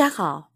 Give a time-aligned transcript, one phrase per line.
[0.00, 0.50] 家好，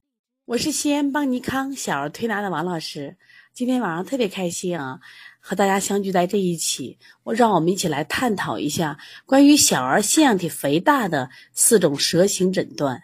[0.47, 3.19] 我是西安邦尼康小儿推拿的王老师。
[3.53, 5.01] 今天晚上特别开心啊，
[5.39, 13.03] 和大家相聚在这一起，我让我们一起来探讨一下关于小儿腺样体肥大的四种舌形诊断。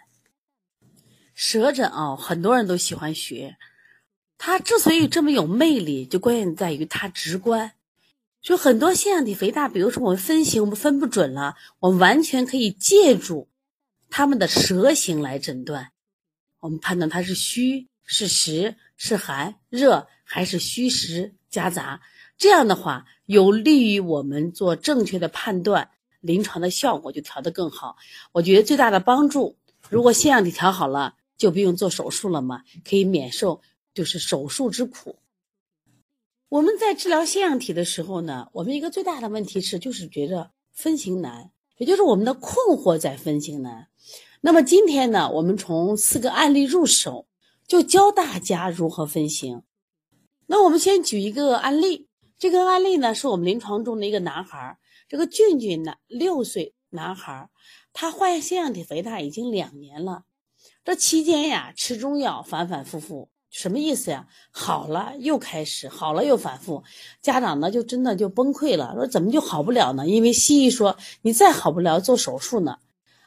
[1.35, 3.59] 舌诊啊，很多人都喜欢学，
[4.39, 7.73] 它之所以这么有魅力，就关键在于它直观。
[8.41, 13.51] 就很多腺样体肥大，比如说我们分型我们分不准了，我们完全可以借助
[14.09, 15.93] 他们的舌形来诊断。
[16.61, 22.01] 我们判断它是虚是实是寒热还是虚实夹杂，
[22.39, 27.97] 这样的话有利于我们做正确的判断，临床的效果就调得更好。
[28.33, 29.57] 我觉得最大的帮助，
[29.89, 33.61] 如果腺样体调好了，就不用做手术了嘛，可以免受
[33.95, 35.17] 就是手术之苦。
[36.49, 43.87] 我们在治疗腺样体的时候呢，我们一个最大的问题是就是觉着分型难，也就是我们的困惑在分型难。
[44.43, 47.27] 那么今天呢，我们从四个案例入手，
[47.67, 49.63] 就教大家如何分型。
[50.47, 54.79] 那我们先举一个案例，这个案例呢是我们临床中的一个男孩，
[55.11, 57.51] 这个俊俊呢六岁男孩，
[57.93, 60.23] 他患腺样体肥大已经两年了，
[60.85, 64.27] 这期间呀吃中药反反复复，什么意思呀？
[64.51, 66.83] 好了又开始，好了又反复，
[67.21, 70.09] 家长呢就真的就崩溃了，说怎么就好不了呢？
[70.09, 72.79] 因为西医说你再好不了做手术呢。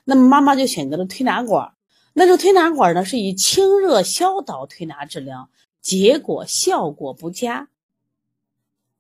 [0.06, 1.74] 那么妈妈就选择了推拿管，
[2.14, 5.50] 那这推拿管呢是以清热消导推拿治疗，
[5.82, 7.70] 结果效果不佳。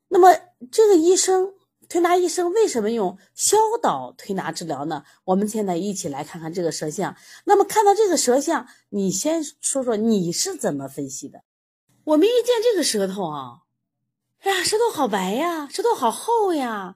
[0.07, 0.35] 那么
[0.71, 1.53] 这个医生，
[1.89, 5.03] 推拿医生为什么用消导推拿治疗呢？
[5.25, 7.15] 我们现在一起来看看这个舌象。
[7.45, 11.43] 那么看到这个舌象，你先说说你是怎么分析的？
[12.05, 13.63] 我们一见这个舌头啊，
[14.39, 16.95] 哎呀，舌头好白呀，舌头好厚呀，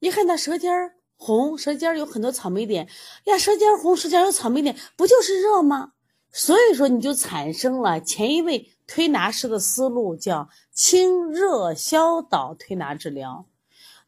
[0.00, 0.95] 一看那舌尖儿。
[1.16, 2.88] 红舌尖有很多草莓点
[3.24, 5.92] 呀，舌尖红，舌尖有草莓点，不就是热吗？
[6.32, 13.46] 所以说你就产生了前一位推拿师的思路，叫清热消导推拿治疗。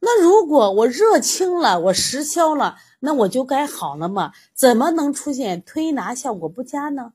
[0.00, 4.32] 那如果我热清了，我实消了，那我就该好了嘛？
[4.54, 7.14] 怎么能出现推拿效果不佳呢？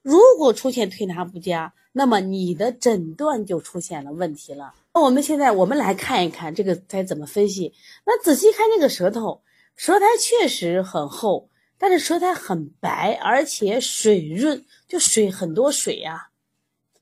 [0.00, 4.72] 如果出现推拿不佳，那么你的诊断就出现了问题了。
[4.94, 7.72] 那我们现在我们来看一看这个该怎么分析。
[8.04, 9.42] 那仔细看这个舌头，
[9.74, 11.48] 舌苔确实很厚，
[11.78, 16.28] 但是舌苔很白，而且水润，就水很多水呀，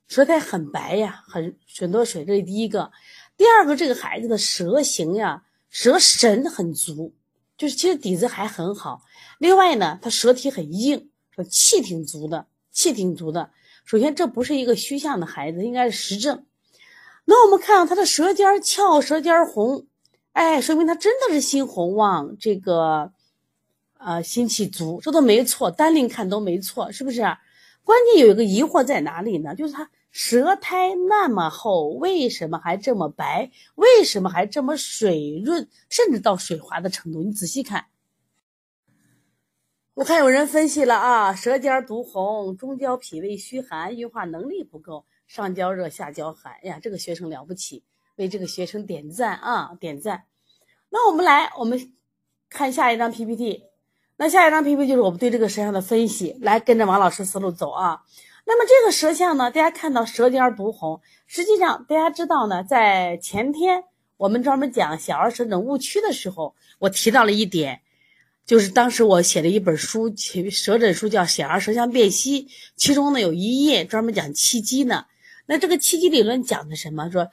[0.07, 2.25] 舌苔很白呀，很很多水。
[2.25, 2.93] 这是第一个。
[3.37, 7.15] 第二个，这个孩子的舌形呀，舌神很足，
[7.57, 9.03] 就是其实底子还很好。
[9.39, 13.51] 另外呢，他舌体很硬，说气挺足的，气挺足的。
[13.85, 16.45] 首先，这不是一个虚象的孩子，应该是实症。
[17.31, 19.87] 那我们看到他的舌尖翘，舌尖红，
[20.33, 23.13] 哎，说明他真的是心红旺，这个，
[23.99, 27.21] 呃，心气足，这都没错，单另看都没错，是不是？
[27.85, 29.55] 关键有一个疑惑在哪里呢？
[29.55, 33.53] 就是他舌苔那么厚，为什么还这么白？
[33.77, 37.23] 为什么还这么水润，甚至到水滑的程度？
[37.23, 37.87] 你仔细看，
[39.95, 45.05] 我看有人分析了啊，舌尖独红，中焦脾胃虚寒，运化能力不够。
[45.31, 47.85] 上焦热，下焦寒，哎呀，这个学生了不起，
[48.17, 50.25] 为这个学生点赞啊，点赞。
[50.89, 51.93] 那我们来，我们
[52.49, 53.63] 看下一张 PPT。
[54.17, 58.03] 那下一张 PPT 就是我们对这个舌象的分析，来跟着王老师思路走啊。
[58.45, 63.85] 那么这个舌象呢，大家看到舌尖独红，实际上大家知道呢，在前天
[64.17, 67.83] 我们专门讲小儿舌诊误区的时候，我提到了一点，
[68.45, 70.13] 就是当时我写了一本书，
[70.51, 75.07] 舌诊书叫《小儿舌象辨析》，其中呢有一页专门讲气机呢。
[75.51, 77.11] 那这个气机理论讲的什么？
[77.11, 77.29] 说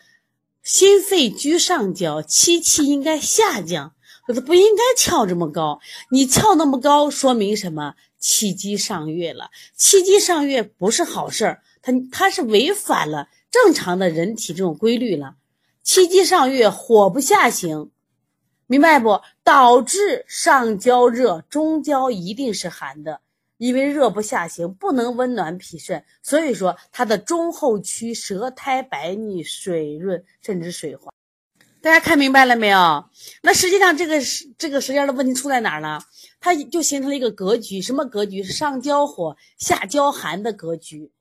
[0.63, 3.93] 心肺居上焦，气气应该下降，
[4.25, 5.79] 它不应该翘这么高。
[6.09, 7.93] 你翘那么高，说明什么？
[8.17, 9.51] 气机上越了。
[9.75, 15.35] 气机上越不是好事儿，它它是违反了正常的人体这种规律了。
[15.83, 17.91] 气机上越，火不下行，
[18.65, 19.21] 明白不？
[19.43, 23.21] 导致上焦热，中焦一定是寒的。
[23.57, 31.11] 因为热不下行，不能温暖脾肾，所以说它的中后区舌苔白腻、水润，甚至水滑。
[31.79, 33.05] 大家看明白了没有？
[33.41, 36.01] 那实际上这个是这个舌尖的问题出在哪儿呢？
[36.39, 38.43] 它就形成了一个格局，什么格局？
[38.43, 41.11] 上焦火、下焦寒的格局。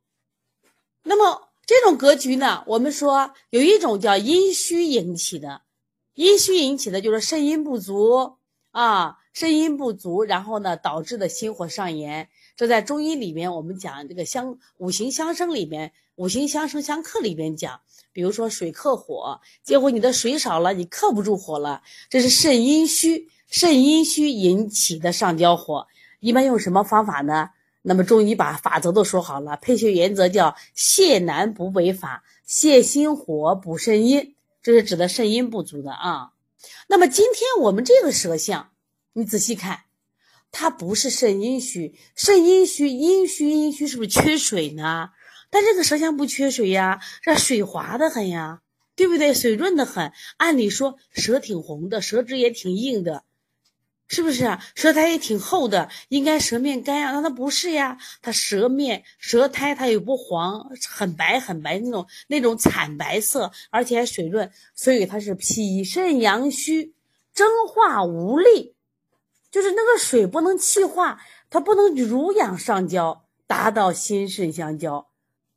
[1.04, 5.62] 那么这种格局呢，我们说有一种叫阴虚引起的，
[6.14, 8.36] 阴虚引起的就是肾阴不足
[8.72, 9.18] 啊。
[9.36, 12.30] 肾阴不足，然后呢，导致的心火上炎。
[12.56, 17.82] 这在中医里面，我们讲这个相五行相生里面，五行相生相克里边讲，
[18.14, 25.86] 比如说水克火，结果你的水少了，你克不住火了，这是肾阴虚，肾阴虚引起的上焦火。
[26.20, 27.50] 一般用什么方法呢？
[27.82, 36.30] 那么中医把法则都说好了，配穴原则叫泻南补北法，泻心火补肾阴，这是指的肾阴不足的啊。
[36.88, 38.70] 那么今天我们这个舌象，
[39.18, 39.84] 你仔细看，
[40.52, 45.08] 它不是肾阴虚，肾阴虚，阴虚阴虚是不是缺水呢？
[45.48, 48.60] 但这个舌象不缺水呀，这水滑的很呀，
[48.94, 49.32] 对不对？
[49.32, 53.24] 水润的很，按理说舌挺红的，舌质也挺硬的。
[54.06, 54.62] 是不是啊？
[54.74, 66.92] 舌苔也挺厚的，应该舌面干呀，但它不是呀，它舌面舌苔它也不黄，很白很白那种那种惨白色，而且还水润，所以它是脾肾阳虚，
[67.32, 68.75] 蒸化无力，
[69.56, 71.18] 就是那个水不能气化，
[71.48, 75.08] 它不能濡养上焦，达到心肾相交，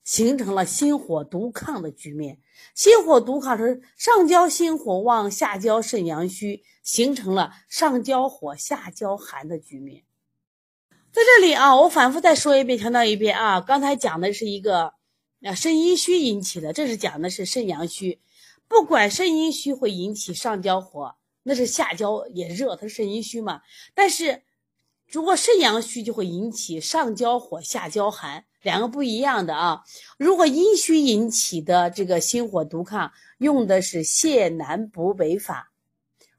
[0.05, 2.39] 形成了心火独亢的局面。
[2.73, 6.63] 心火独亢是上焦心火旺，下焦肾阳虚。
[6.81, 10.05] 形成了上焦火下焦寒的局面，
[11.11, 14.93] 在这里啊，我反复再说一遍，强调一遍啊，刚才讲的是一个
[15.43, 18.19] 啊肾阴虚引起的，这是讲的是肾阳虚。
[18.67, 23.61] 不管肾阴虚会引起上焦火，那是下焦也热，它是肾阴虚嘛。
[23.93, 24.41] 但是
[25.07, 29.83] 如果肾阳虚就会引起上焦火下焦寒，两个不一样的啊。
[30.17, 35.71] 如果阴虚引起的这个心火毒亢，用的是泻南补北法。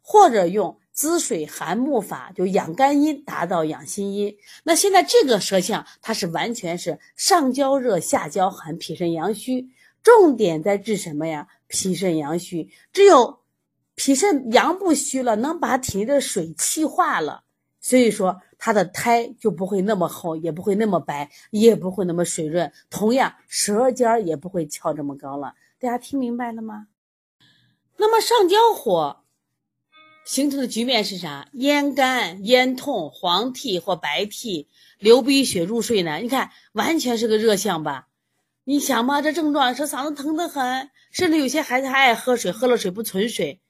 [0.03, 4.37] 或者用滋水涵木法，就养肝阴，达到养心阴。
[4.65, 9.69] 那现在这个舌象，它是完全是上焦热，下焦寒，脾肾阳虚。
[10.03, 11.47] 重点在治什么呀？
[11.69, 13.39] 脾肾阳虚，只有
[14.03, 17.45] 脾肾阳不虚了，能把体内的水气化了，
[17.83, 22.73] 所以说它的苔就不会那么厚，也不会那么白，也不会那么水润。
[22.89, 25.53] 同样，舌尖也不会翘这么高了。
[25.79, 26.87] 大家听明白了吗？
[27.99, 29.19] 那么上焦火。
[30.25, 31.51] 形成的局面是啥？
[31.53, 34.67] 咽干、咽痛、黄涕或白涕、
[34.99, 36.17] 流鼻血、入睡呢？
[36.23, 38.09] 你看，完全是个热象吧？
[38.65, 43.61] 你想嘛，这症状是嗓子疼得很，甚至有些孩子还爱喝水，喝了水不存水。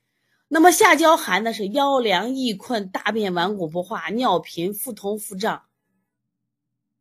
[0.53, 1.53] 那么下焦寒呢？
[1.53, 5.63] 是腰凉易困、大便顽固不化、尿频、腹痛腹胀。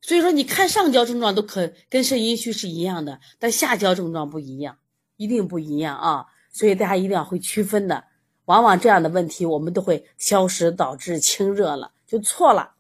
[0.02, 4.78] 所以说，你看上焦症状都可跟肾阴虚是一样的，但下焦症状不一样，
[5.18, 6.28] 一定不一样啊！
[6.52, 8.06] 所以大家一定要会区分的。
[8.46, 12.76] 往往这样的问题，我们都会消食导致清热了，就错了。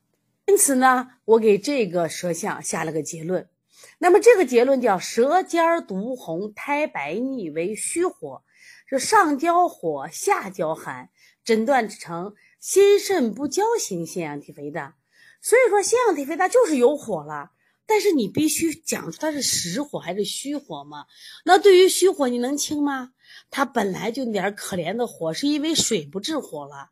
[0.46, 3.50] 因此呢，我给这个舌象下了个结论。
[3.98, 8.44] 那么这个结论叫舌尖独红，苔白腻为虚火，
[8.90, 11.10] 是上焦火，下焦寒，
[11.44, 14.96] 诊断成心肾不交型腺样体肥大。
[15.42, 17.52] 所以说，腺样体肥大就是有火了，
[17.86, 21.06] 但是你必须讲出它是实火还是虚火嘛？
[21.46, 23.12] 那对于虚火，你能清吗？
[23.52, 26.90] 它本来就点可怜的火，是因为水不治火了。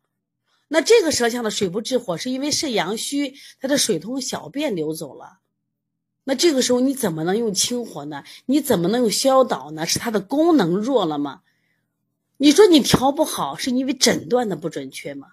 [0.68, 5.40] 那这个舌象的水不治火，是因为肾阳虚，它的水通小便流走了。
[6.24, 8.22] 那这个时候你怎么能用清火呢？
[8.46, 9.84] 你怎么能用消导呢？
[9.84, 11.40] 是它的功能弱了吗？
[12.40, 15.32] 你说你调不好，是因为诊断的不准确吗？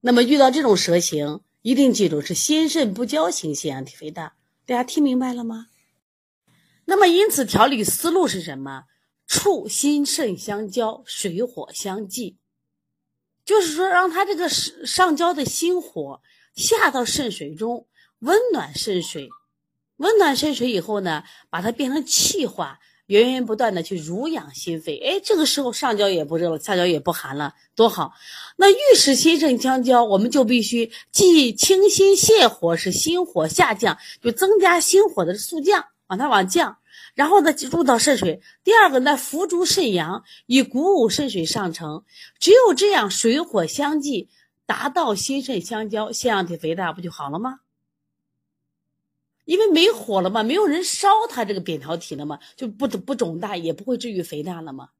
[0.00, 4.36] 那么遇到这种舌形，一定记住是心肾不交型腺样体肥大。
[4.64, 5.66] 大家听明白了吗？
[6.84, 8.84] 那么因此调理思路是什么？
[9.26, 12.38] 触心肾相交，水火相济，
[13.44, 16.22] 就是说让他这个上上焦的心火
[16.54, 17.88] 下到肾水中，
[18.20, 19.28] 温暖肾水，
[19.96, 24.98] 温暖肾水以后呢，把它变成气化，源源不断的去濡养心肺。
[24.98, 28.12] 哎，这个时候上焦也不热了，下焦也不寒了，多好！
[28.56, 36.76] 那欲使心肾相交，我们就必须既清心泻火，使心火下降，就增加心火的速降，往它往降。
[37.14, 38.40] 然后呢，入到肾水。
[38.62, 42.04] 第二个呢，扶助肾阳，以鼓舞肾水上承。
[42.38, 44.28] 只有这样，水火相济，
[44.66, 47.60] 达到心肾相交，腺样体肥大不就好了吗？
[49.48, 54.90] 因为没火了嘛，没有人烧它这个扁桃体了嘛，就不不肿大，也不会至于肥大了嘛。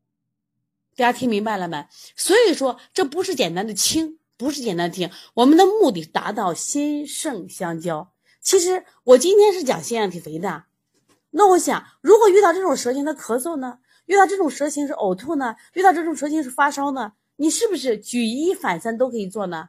[0.96, 1.86] 大家听明白了没？
[2.16, 8.10] 所以说，这不是简单的清，不是简单的听，我们的目的达到心肾相交。
[8.40, 10.68] 其实我今天是讲腺样体肥大。
[11.28, 13.80] 那我想，如果遇到这种舌形的咳嗽呢？
[14.06, 15.56] 遇到这种舌形是呕吐呢？
[15.74, 17.12] 遇到这种舌形是发烧呢？
[17.36, 19.68] 你是不是举一反三都可以做呢？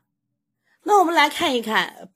[0.84, 2.12] 那我们来看一看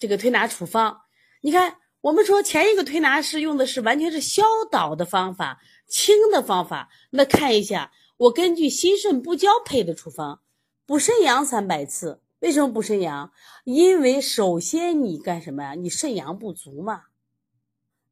[0.00, 1.02] 这个推拿处方。
[1.42, 6.88] 你看，我们说前一个推拿是用的是完全是消导的方法、清的方法。
[7.10, 10.40] 那看一下，我根据心肾不交配的处方，
[10.86, 12.20] 补肾阳三百次。
[12.40, 13.32] 为什么补肾阳？
[13.64, 15.74] 因为首先你干什么呀？
[15.74, 17.02] 你肾阳不足嘛。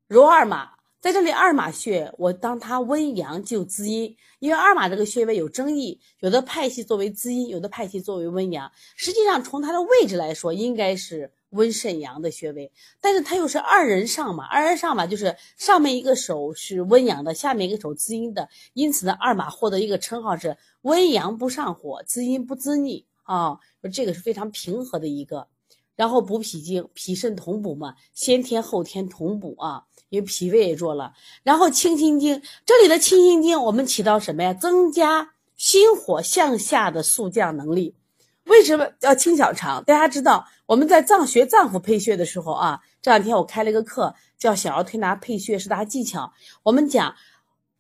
[0.09, 0.75] 揉二马。
[0.99, 8.73] 在这里，二马穴我当它温阳救滋阴，因为二马这个穴位有争议，有的派系作为滋阴，有的派系作为温阳。
[8.97, 12.71] 实际上，从它的位置来说，应该是温肾阳的穴位，
[13.01, 23.59] 但是它又是二人上嘛，二人上嘛，就是上面一个手是温阳的，下面一个手滋阴的，因此呢，二马获得一个称号是温阳不上火，滋阴不滋腻啊，
[23.93, 25.49] 这个是非常平和的一个。
[25.97, 31.15] 然后补脾经，脾肾同补嘛，先天后天同补啊，因为脾胃也弱了。
[31.43, 34.53] 然后清心经，这里的清心经我们起到什么呀？
[34.53, 37.95] 增加心火向下的速降能力。
[38.47, 39.83] 为什么要清小肠？
[39.85, 46.33] 大家知道我们在脏学脏腑配穴的时候啊，这两天我开了一个课，叫小儿推拿配穴十大技巧。
[46.63, 47.15] 我们讲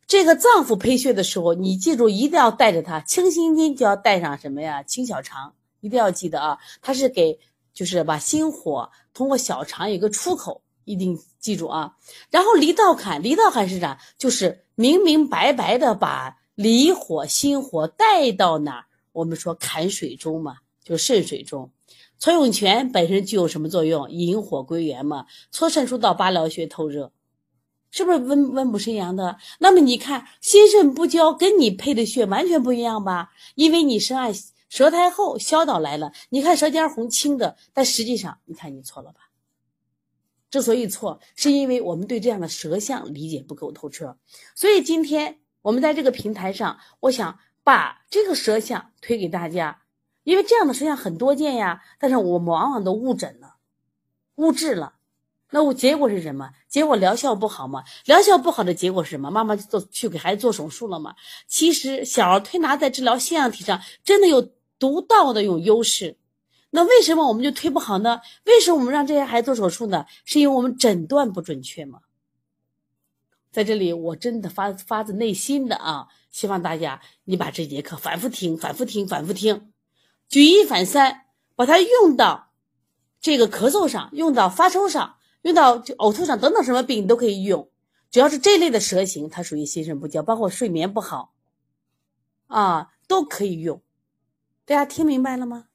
[0.06, 4.82] 这个脏腑配穴的时候，你记住一定要带着它，清心经就要带上什么呀？
[4.82, 7.38] 清小肠，一定要记得啊，它是给
[7.72, 11.94] 就是把心火通过小肠有个出口，一定记住啊。
[12.30, 13.98] 然后离道坎，离道坎是啥？
[14.18, 18.84] 就是明明白白的把离火心火带到哪儿？
[19.16, 21.72] 我们说坎水中嘛，就肾水中，
[22.18, 24.10] 搓涌泉本身具有什么作用？
[24.10, 25.24] 引火归元嘛。
[25.50, 27.10] 搓肾腧到八髎穴透热，
[27.90, 29.38] 是不是温温补肾阳的？
[29.58, 33.30] 那么你看心肾不交，跟你配的穴完全不一样吧？
[33.54, 36.12] 因为你深谙舌苔厚，消导来了。
[36.28, 39.30] 你看舌尖红青的，但实际上你看你错了吧？
[40.50, 44.18] 之所以错，是因为我们对这样的舌象理解不够透彻。
[44.54, 47.38] 所以今天我们在这个平台上，我想。
[47.66, 49.82] 把这个舌象推给大家，
[50.22, 53.56] 因为这样的舌象很多见呀，但是我们往往都误诊了、
[54.36, 54.94] 误治了，
[55.50, 56.50] 那我结果是什么？
[56.68, 57.82] 结果疗效不好嘛？
[58.04, 59.32] 疗效不好的结果是什么？
[59.32, 61.16] 妈妈做去给孩子做手术了嘛？
[61.48, 64.40] 其实小儿推拿在治疗腺样体上真的有
[64.78, 66.18] 独到的有优势，
[66.70, 68.20] 那为什么我们就推不好呢？
[68.44, 70.06] 为什么我们让这些孩子做手术呢？
[70.24, 72.02] 是因为我们诊断不准确吗？
[73.50, 76.06] 在这里，我真的发发自内心的啊。
[76.36, 79.72] 希望大家，你把这节课反复听，反复听，反复听，
[80.28, 81.22] 举一反三，
[81.54, 82.52] 把它用到
[83.22, 87.70] 这个咳嗽上，用到发烧上，用到呕吐上，等等什么病你都可以用。
[88.10, 91.32] 只要是这类的舌形，它属于心肾不交，包括睡眠不好，
[92.48, 93.80] 啊，都可以用。
[94.66, 95.68] 大家听明白了吗？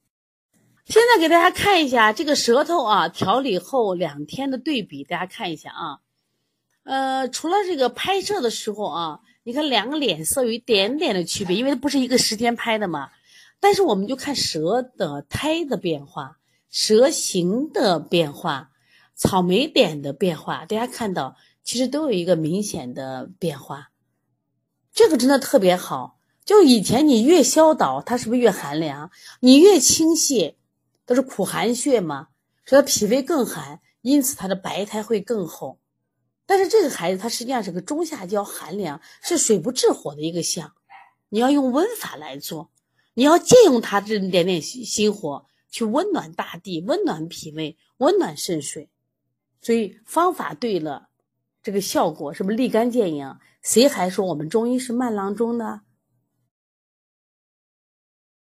[0.84, 5.98] 现在给大家看一下这个舌头啊，调理后两天的对比，大家看一下啊。
[6.84, 9.20] 呃，除了这个拍摄的时候啊。
[9.44, 13.10] 你看两个脸色有一点点的区别，因为不是一个时间拍的嘛。
[13.58, 16.38] 但是我们就看舌的苔的变化、
[16.70, 18.70] 舌形的变化、
[19.14, 23.90] 草莓点的变化，大家看到其实都有一个明显的变化。
[24.92, 26.18] 这个真的特别好。
[26.44, 29.12] 就以前你越消导，它是不是越寒凉？
[29.38, 30.56] 你越清泻，
[31.06, 32.28] 都是苦寒血嘛，
[32.66, 35.78] 所以脾胃更寒，因此它的白苔会更厚。
[36.46, 40.72] 但是这个孩子他实际上是个中下焦寒凉，是水不治火的一个象，
[41.28, 42.70] 你要用温法来做，
[43.14, 48.90] 你要借用他这点点心火去温暖大地，温暖脾胃，温暖肾水。
[49.60, 51.08] 所以方法对了，
[51.62, 53.36] 这个效果是不是立竿见影？
[53.62, 55.82] 谁还说我们中医是慢郎中呢？